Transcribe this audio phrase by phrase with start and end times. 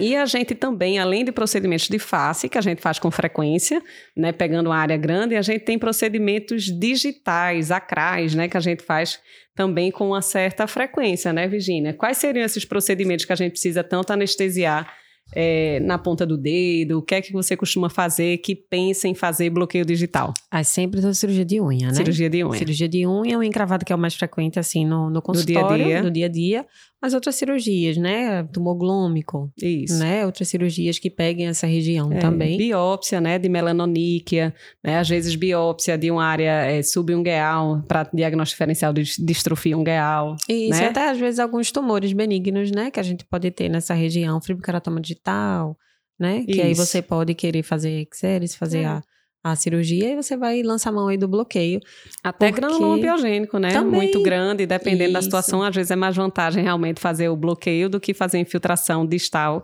[0.00, 3.82] E a gente também, além de procedimentos de face, que a gente faz com frequência,
[4.16, 8.82] né, pegando uma área grande, a gente tem procedimentos digitais, acrais, né, que a gente
[8.82, 9.20] faz
[9.54, 11.92] também com uma certa frequência, né, Virginia?
[11.92, 14.90] Quais seriam esses procedimentos que a gente precisa tanto anestesiar
[15.34, 16.98] é, na ponta do dedo?
[16.98, 20.32] O que é que você costuma fazer que pensa em fazer bloqueio digital?
[20.50, 21.94] Ah, sempre a cirurgia de unha, né?
[21.94, 22.58] Cirurgia de unha.
[22.58, 25.84] Cirurgia de unha, o encravado que é o mais frequente, assim, no, no consultório, dia
[25.84, 26.02] a dia.
[26.02, 26.66] no dia a dia.
[27.02, 28.42] Mas outras cirurgias, né?
[28.52, 29.98] Tumor glômico, Isso.
[29.98, 30.26] né?
[30.26, 32.58] Outras cirurgias que peguem essa região É, também.
[32.58, 34.54] Biópsia, né, de melanoníquia,
[34.84, 40.36] né, às vezes biópsia de uma área é, subungueal para diagnóstico diferencial de distrofia ungueal.
[40.48, 40.86] Isso, né?
[40.86, 42.90] e até às vezes alguns tumores benignos, né?
[42.90, 45.76] Que a gente pode ter nessa região, fibrocaratoma digital,
[46.18, 46.44] né?
[46.44, 48.86] Que aí você pode querer fazer exeres, fazer É.
[48.86, 49.02] a,
[49.42, 51.80] a cirurgia e você vai lançar a mão aí do bloqueio.
[52.22, 53.70] Até Porque- granuloma biogênico, né?
[53.72, 54.00] Também.
[54.02, 55.26] Muito grande, dependendo da Isso.
[55.26, 59.06] situação, às vezes é mais vantagem realmente fazer o bloqueio do que fazer a infiltração
[59.06, 59.62] distal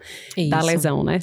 [0.48, 0.66] da Isso.
[0.66, 1.18] lesão, né?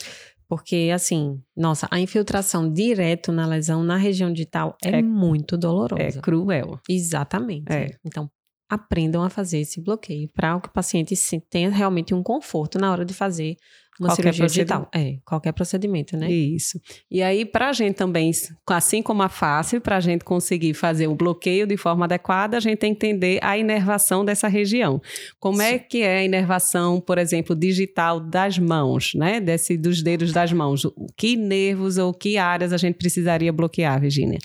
[0.47, 6.19] Porque, assim, nossa, a infiltração direto na lesão, na região digital, é, É- muito dolorosa.
[6.19, 6.79] É cruel.
[6.87, 7.71] Exatamente.
[7.73, 7.89] É.
[8.05, 8.29] Então,
[8.73, 11.15] aprendam a fazer esse bloqueio para que o paciente
[11.49, 13.55] tenha realmente um conforto na hora de fazer
[13.99, 14.89] uma Qualquer cirurgia digital.
[14.93, 16.31] É, qualquer procedimento, né?
[16.31, 16.81] Isso.
[17.11, 18.31] E aí, para a gente também,
[18.67, 22.59] assim como a face, para a gente conseguir fazer o bloqueio de forma adequada, a
[22.59, 24.99] gente tem que entender a inervação dessa região.
[25.39, 29.39] Como é que é a inervação, por exemplo, digital das mãos, né?
[29.39, 30.87] Desse, dos dedos das mãos.
[31.15, 34.39] Que nervos ou que áreas a gente precisaria bloquear, Virginia?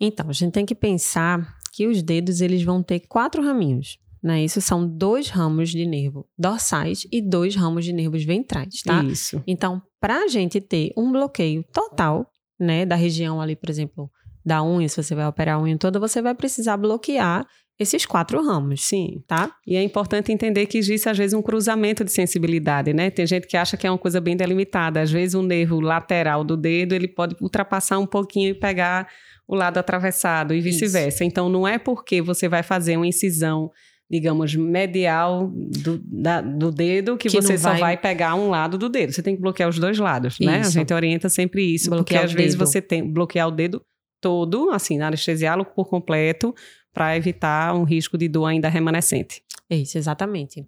[0.00, 3.98] Então, a gente tem que pensar que os dedos eles vão ter quatro raminhos.
[4.22, 4.44] Né?
[4.44, 9.02] Isso são dois ramos de nervo dorsais e dois ramos de nervos ventrais, tá?
[9.04, 9.42] Isso.
[9.46, 12.26] Então, para a gente ter um bloqueio total,
[12.58, 14.10] né, da região ali, por exemplo,
[14.42, 17.46] da unha, se você vai operar a unha toda, você vai precisar bloquear
[17.78, 19.22] esses quatro ramos, Sim.
[19.26, 19.50] tá?
[19.66, 23.10] E é importante entender que existe, às vezes, um cruzamento de sensibilidade, né?
[23.10, 25.00] Tem gente que acha que é uma coisa bem delimitada.
[25.00, 29.08] Às vezes, o nervo lateral do dedo, ele pode ultrapassar um pouquinho e pegar
[29.46, 30.64] o lado atravessado e Isso.
[30.80, 31.24] vice-versa.
[31.24, 33.70] Então, não é porque você vai fazer uma incisão,
[34.08, 38.78] digamos, medial do, da- do dedo que, Que você só vai- vai pegar um lado
[38.78, 39.12] do dedo.
[39.12, 40.58] Você tem que bloquear os dois lados, né?
[40.58, 40.70] A Isso.
[40.70, 42.66] gente orienta sempre isso, Bloquear porque às vezes dedo.
[42.66, 43.82] você tem bloquear o dedo
[44.20, 46.54] todo, assim, anestesiá-lo por completo,
[46.94, 49.42] para evitar um risco de dor ainda remanescente.
[49.68, 50.64] Isso, exatamente.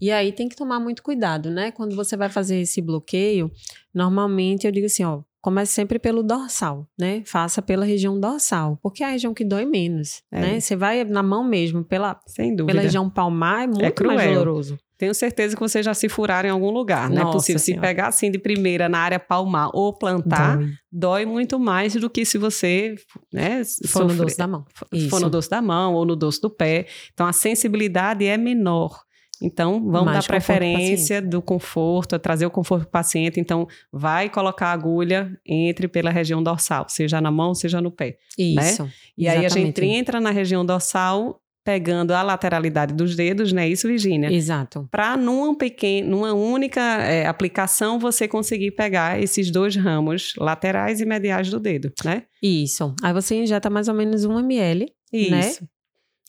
[0.00, 1.70] E aí tem que tomar muito cuidado, né?
[1.70, 3.50] Quando você vai fazer esse bloqueio,
[3.94, 7.22] normalmente eu digo assim, ó, comece sempre pelo dorsal, né?
[7.26, 10.40] Faça pela região dorsal, porque é a região que dói menos, É.
[10.40, 10.60] né?
[10.60, 12.72] Você vai na mão mesmo, pela, Sem dúvida.
[12.72, 14.32] pela região palmar, é muito mais cruel.
[14.34, 14.78] doloroso.
[15.00, 17.58] Tenho certeza que vocês já se furaram em algum lugar, não é Nossa possível.
[17.58, 17.80] Se Senhora.
[17.88, 20.58] pegar assim de primeira na área palmar ou plantar,
[20.92, 21.24] dói, Dói.
[21.24, 22.96] muito mais do que se você
[23.32, 24.66] né, For no dorso da mão.
[24.74, 25.20] for Isso.
[25.20, 26.84] no dorso da mão ou no dorso do pé.
[27.14, 29.00] Então a sensibilidade é menor.
[29.42, 33.40] Então, vamos Mais dar preferência do conforto, a trazer o conforto para o paciente.
[33.40, 38.18] Então, vai colocar a agulha, entre pela região dorsal, seja na mão, seja no pé.
[38.36, 38.86] Isso.
[39.16, 43.68] E aí a gente entra na região dorsal, pegando a lateralidade dos dedos, não é
[43.68, 44.32] isso, Virginia?
[44.32, 44.88] Exato.
[44.90, 51.04] para numa pequena, numa única é, aplicação você conseguir pegar esses dois ramos laterais e
[51.06, 52.22] mediais do dedo, né?
[52.42, 52.94] Isso.
[53.02, 55.40] Aí você injeta mais ou menos um ml Né?
[55.40, 55.68] Isso.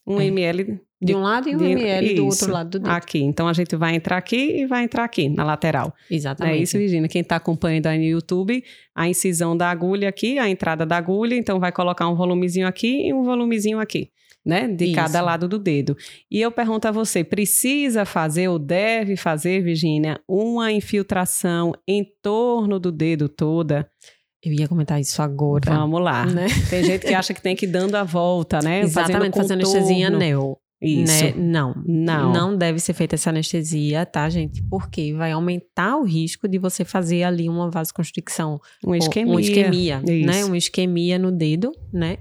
[0.06, 0.26] Um É.
[0.26, 2.42] ml de um lado e um de- ml do isso.
[2.44, 2.90] outro lado do dedo.
[2.90, 3.18] aqui.
[3.20, 5.92] Então a gente vai entrar aqui e vai entrar aqui na lateral.
[6.10, 6.54] Exatamente.
[6.58, 7.08] é isso, Virginia?
[7.08, 8.62] Quem está acompanhando aí no YouTube,
[8.94, 13.08] a incisão da agulha aqui, a entrada da agulha, então vai colocar um volumezinho aqui
[13.08, 14.10] e um volumezinho aqui.
[14.44, 14.96] Né, de Isso.
[14.96, 15.96] cada lado do dedo.
[16.28, 22.80] E eu pergunto a você: precisa fazer ou deve fazer, Virginia, uma infiltração em torno
[22.80, 23.88] do dedo toda?
[24.44, 25.72] Eu ia comentar isso agora.
[25.72, 26.26] Vamos lá.
[26.26, 26.46] Né?
[26.68, 28.80] Tem gente que acha que tem que ir dando a volta, né?
[28.80, 29.76] Exatamente, fazer contorno.
[29.76, 30.58] anestesia anel.
[30.82, 31.24] Isso.
[31.24, 31.34] Né?
[31.36, 31.74] Não.
[31.86, 32.32] Não.
[32.32, 34.60] Não deve ser feita essa anestesia, tá, gente?
[34.68, 38.60] Porque vai aumentar o risco de você fazer ali uma vasoconstricção.
[38.84, 39.32] Uma isquemia.
[39.32, 40.12] Uma isquemia, né?
[40.12, 40.46] Isso.
[40.48, 42.18] Uma isquemia no dedo, né?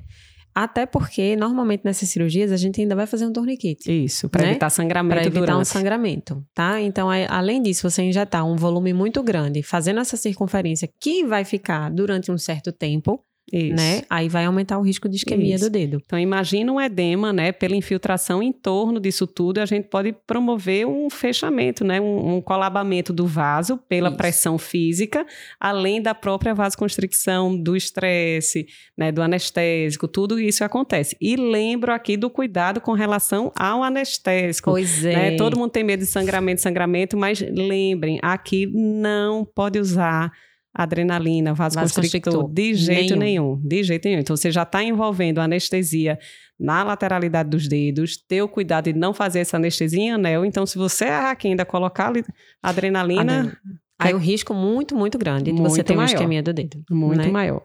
[0.54, 3.90] Até porque, normalmente, nessas cirurgias, a gente ainda vai fazer um torniquete.
[3.90, 4.50] Isso, para né?
[4.52, 5.62] evitar sangramento Para evitar durante.
[5.62, 6.82] um sangramento, tá?
[6.82, 11.90] Então, além disso, você injetar um volume muito grande, fazendo essa circunferência que vai ficar
[11.90, 13.76] durante um certo tempo, Isso.
[13.76, 14.04] né?
[14.10, 15.66] Aí vai aumentar o risco de isquemia Isso.
[15.66, 16.02] do dedo.
[16.06, 17.52] Então, imagina um edema, né?
[17.52, 22.00] Pela infiltração em torno disso tudo, a gente pode promover um fechamento, né?
[22.00, 24.18] Um, um colabamento do vaso pela Isso.
[24.18, 25.26] pressão física,
[25.60, 28.66] além da própria vasoconstricção, do estresse,
[28.98, 29.12] né?
[29.12, 31.18] Do anestésico, tudo isso acontece.
[31.20, 34.72] E lembro aqui do cuidado com relação ao anestésico.
[34.72, 35.32] Pois é.
[35.32, 35.36] né?
[35.36, 40.32] Todo mundo tem medo de sangramento, sangramento, mas lembrem, aqui não pode usar
[40.74, 43.56] adrenalina, vasoconstrictor, de jeito Nenhum.
[43.56, 43.62] nenhum.
[43.64, 44.20] de jeito nenhum.
[44.22, 46.18] Então você já está envolvendo anestesia
[46.60, 50.46] na lateralidade dos dedos, ter o cuidado de não fazer essa anestesia em anel.
[50.46, 52.24] Então se você errar aqui ainda colocar ali
[52.62, 53.58] adrenalina,
[54.00, 56.16] Aí o risco muito, muito grande de Muito você ter uma maior.
[56.16, 56.84] isquemia do dedo.
[56.90, 57.28] Muito né?
[57.28, 57.64] maior.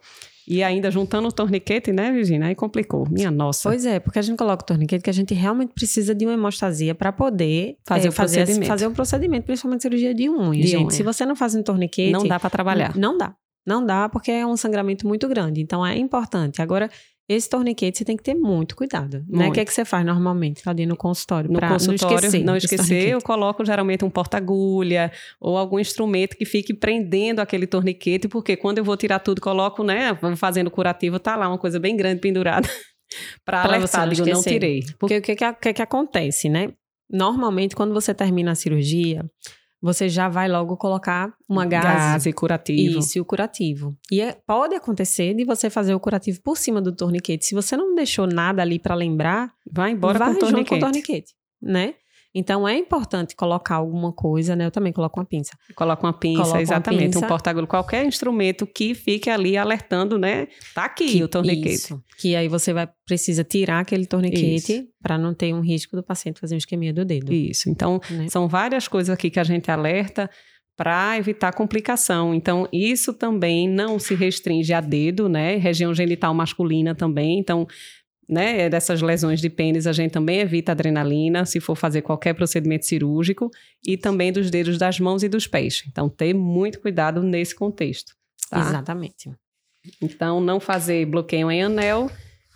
[0.48, 2.46] E ainda juntando o torniquete, né, Virginia?
[2.46, 3.04] Aí complicou.
[3.10, 3.68] Minha nossa.
[3.68, 6.34] Pois é, porque a gente coloca o torniquete que a gente realmente precisa de uma
[6.34, 8.66] hemostasia para poder Fazer eh, o procedimento.
[8.66, 10.82] fazer um procedimento, principalmente cirurgia de unha, De gente.
[10.82, 10.90] unha.
[10.90, 12.96] Se você não faz um torniquete, não dá para trabalhar.
[12.96, 13.34] Não dá.
[13.66, 15.60] Não dá porque é um sangramento muito grande.
[15.60, 16.62] Então é importante.
[16.62, 16.88] Agora,
[17.28, 19.18] esse torniquete você tem que ter muito cuidado.
[19.18, 19.24] Né?
[19.28, 19.54] O Muito.
[19.54, 21.50] que é que você faz normalmente ali no consultório?
[21.50, 22.44] No consultório, não esquecer.
[22.44, 28.28] não esquecer, eu coloco geralmente um porta-agulha ou algum instrumento que fique prendendo aquele torniquete,
[28.28, 31.96] porque quando eu vou tirar tudo, coloco, né, fazendo curativo, tá lá uma coisa bem
[31.96, 32.68] grande pendurada
[33.44, 34.84] para alertar, digo, não tirei.
[34.98, 36.72] Porque o que, que, o que, que acontece, né?
[37.10, 39.24] Normalmente, quando você termina a cirurgia,
[39.80, 41.86] você já vai logo colocar uma gase.
[41.86, 42.98] Gase curativo.
[42.98, 43.96] Isso, e o curativo.
[44.10, 47.44] E é- pode acontecer de você fazer o curativo por cima do torniquete.
[47.46, 50.68] Se você não deixou nada ali para lembrar, Vai embora vai com o junto torniquete.
[50.70, 51.94] com o torniquete, né?
[52.34, 54.66] Então é importante colocar alguma coisa, né?
[54.66, 55.56] Eu também coloco uma pinça.
[55.74, 57.14] Coloca uma pinça, Coloca uma exatamente.
[57.14, 57.24] pinça.
[57.24, 60.48] Um porta-agulha, qualquer instrumento que fique ali alertando, né?
[60.74, 61.74] Tá aqui Que- o torniquete.
[61.74, 62.02] Isso.
[62.18, 66.40] Que aí você vai precisa tirar aquele torniquete para não ter um risco do paciente
[66.40, 67.32] fazer uma isquemia do dedo.
[67.32, 67.70] Isso.
[67.70, 68.26] Então, né?
[68.28, 70.28] São várias coisas aqui que a gente alerta
[70.76, 72.34] para evitar complicação.
[72.34, 75.56] Então, isso também não se restringe a dedo, né?
[75.56, 77.38] Região genital masculina também.
[77.38, 77.66] Então,
[78.28, 82.84] né, dessas lesões de pênis, a gente também evita adrenalina se for fazer qualquer procedimento
[82.84, 83.50] cirúrgico
[83.84, 85.84] e também dos dedos das mãos e dos pés.
[85.88, 88.14] Então, ter muito cuidado nesse contexto.
[88.50, 88.60] Tá?
[88.60, 89.30] Exatamente.
[90.02, 92.10] Então, não fazer bloqueio em anel,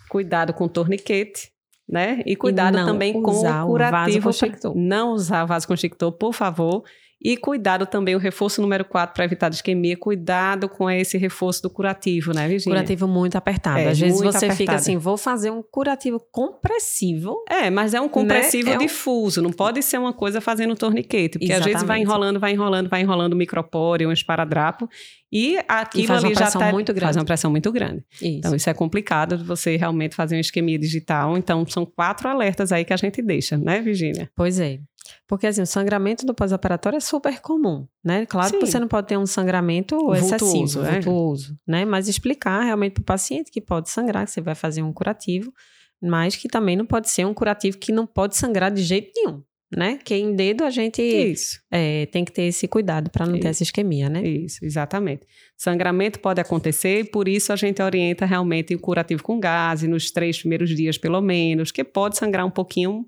[0.09, 1.51] cuidado com torniquete,
[1.87, 2.21] né?
[2.25, 3.91] E cuidado não também com o o curativo.
[3.91, 4.75] vasoconstrictor.
[4.75, 6.83] Não usar vasoconstrictor, por favor.
[7.23, 9.95] E cuidado também, o reforço número 4 para evitar isquemia.
[9.95, 12.77] Cuidado com esse reforço do curativo, né, Virginia?
[12.79, 13.77] Curativo muito apertado.
[13.79, 14.77] É, Às vezes você fica apertado.
[14.77, 17.43] assim, vou fazer um curativo compressivo.
[17.49, 18.73] É, mas é um compressivo Né?
[18.73, 22.03] É um- difuso, não pode ser uma coisa fazendo torniquete, porque às vezes vai Exatamente.
[22.07, 24.89] enrolando, vai enrolando, vai enrolando o micropóreo, um esparadrapo,
[25.31, 27.17] e aquilo faz uma ali já tá, muito faz grande.
[27.19, 28.03] uma pressão muito grande.
[28.13, 28.25] Isso.
[28.25, 31.37] Então, isso é complicado de você realmente fazer uma isquemia digital.
[31.37, 34.29] Então, são quatro alertas aí que a gente deixa, né, Virginia?
[34.35, 34.79] Pois é.
[35.27, 38.25] Porque assim, o sangramento do pós-operatório é super comum, né?
[38.25, 38.71] Claro que Sim.
[38.71, 40.99] você não pode ter um sangramento Vultuoso, excessivo, é.
[40.99, 41.85] vultuoso, né?
[41.85, 45.53] Mas explicar realmente para o paciente que pode sangrar, que você vai fazer um curativo,
[46.01, 49.41] mas que também não pode ser um curativo que não pode sangrar de jeito nenhum,
[49.75, 49.99] né?
[50.03, 53.39] Que em dedo a gente Isso, é, tem que ter esse cuidado para não ter
[53.39, 53.47] Isso.
[53.47, 54.21] essa isquemia, né?
[54.27, 55.25] isso, exatamente.
[55.55, 60.11] Sangramento pode acontecer, e por isso a gente orienta realmente o curativo com gás nos
[60.11, 63.05] três primeiros dias, pelo menos, que pode sangrar um pouquinho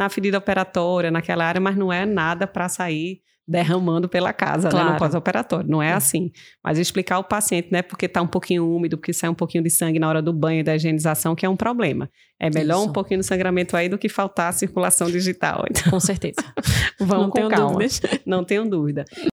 [0.00, 4.70] na ferida operatória, naquela área, mas não é nada para sair derramando pela casa, né,
[4.70, 4.92] Claro.
[4.92, 5.68] no pós-operatório.
[5.68, 5.92] Não é, É.
[5.94, 6.30] assim.
[6.62, 9.70] Mas explicar ao paciente, né, porque está um pouquinho úmido, porque sai um pouquinho de
[9.70, 12.08] sangue na hora do banho da higienização, que é um problema.
[12.38, 12.88] É melhor Isso.
[12.88, 15.64] um pouquinho de sangramento aí do que faltar a circulação digital.
[15.68, 16.36] Então, Com certeza.
[17.00, 17.72] vamos não com tenho calma.
[17.72, 18.00] dúvidas.
[18.24, 19.04] Não tenham dúvida.